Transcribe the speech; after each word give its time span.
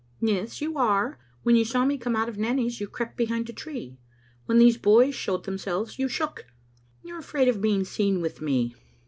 "Yes, 0.19 0.61
you 0.61 0.79
are. 0.79 1.19
When 1.43 1.55
you 1.55 1.63
saw 1.63 1.85
me 1.85 1.95
come 1.99 2.15
out 2.15 2.27
of 2.27 2.35
Nanny's 2.35 2.81
you 2.81 2.87
crept 2.87 3.15
behind 3.15 3.47
a 3.51 3.53
tree; 3.53 3.99
when 4.47 4.57
these 4.57 4.75
boys 4.75 5.13
showed 5.13 5.43
themselves 5.45 5.99
you 5.99 6.07
shook. 6.07 6.47
You 7.03 7.13
are 7.13 7.19
afraid 7.19 7.47
of 7.47 7.61
being 7.61 7.83
seen 7.83 8.19
with 8.19 8.41
me. 8.41 8.73